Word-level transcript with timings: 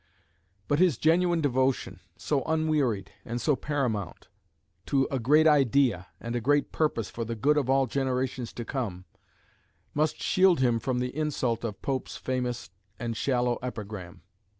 But 0.67 0.79
his 0.79 0.97
genuine 0.97 1.41
devotion, 1.41 1.99
so 2.17 2.41
unwearied 2.47 3.11
and 3.23 3.39
so 3.39 3.55
paramount, 3.55 4.29
to 4.87 5.07
a 5.11 5.19
great 5.19 5.45
idea 5.45 6.07
and 6.19 6.35
a 6.35 6.41
great 6.41 6.71
purpose 6.71 7.11
for 7.11 7.23
the 7.23 7.35
good 7.35 7.55
of 7.55 7.69
all 7.69 7.85
generations 7.85 8.51
to 8.53 8.65
come, 8.65 9.05
must 9.93 10.19
shield 10.19 10.59
him 10.59 10.79
from 10.79 10.97
the 10.97 11.15
insult 11.15 11.63
of 11.63 11.83
Pope's 11.83 12.17
famous 12.17 12.71
and 12.97 13.15
shallow 13.15 13.59
epigram. 13.61 14.23